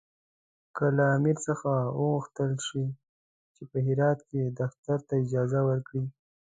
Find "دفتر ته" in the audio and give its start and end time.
4.61-5.13